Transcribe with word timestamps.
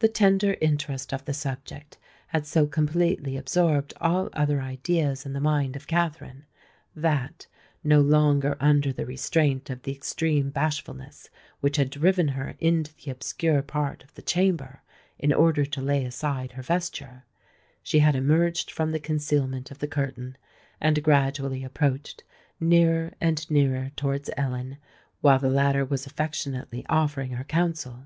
The 0.00 0.08
tender 0.08 0.58
interest 0.60 1.14
of 1.14 1.24
the 1.24 1.32
subject 1.32 1.96
had 2.26 2.46
so 2.46 2.66
completely 2.66 3.38
absorbed 3.38 3.94
all 3.98 4.28
other 4.34 4.60
ideas 4.60 5.24
in 5.24 5.32
the 5.32 5.40
mind 5.40 5.76
of 5.76 5.86
Katherine, 5.86 6.44
that—no 6.94 8.02
longer 8.02 8.58
under 8.60 8.92
the 8.92 9.06
restraint 9.06 9.70
of 9.70 9.80
the 9.80 9.92
extreme 9.94 10.50
bashfulness 10.50 11.30
which 11.60 11.76
had 11.78 11.88
driven 11.88 12.28
her 12.28 12.54
into 12.58 12.92
the 12.94 13.10
obscure 13.10 13.62
part 13.62 14.04
of 14.04 14.12
the 14.12 14.20
chamber 14.20 14.82
in 15.18 15.32
order 15.32 15.64
to 15.64 15.80
lay 15.80 16.04
aside 16.04 16.52
her 16.52 16.62
vesture—she 16.62 17.98
had 17.98 18.14
emerged 18.14 18.70
from 18.70 18.92
the 18.92 19.00
concealment 19.00 19.70
of 19.70 19.78
the 19.78 19.88
curtain, 19.88 20.36
and 20.82 21.02
gradually 21.02 21.64
approached 21.64 22.24
nearer 22.60 23.14
and 23.22 23.50
nearer 23.50 23.90
towards 23.96 24.28
Ellen, 24.36 24.76
while 25.22 25.38
the 25.38 25.48
latter 25.48 25.86
was 25.86 26.04
affectionately 26.04 26.84
offering 26.90 27.30
her 27.30 27.44
counsel. 27.44 28.04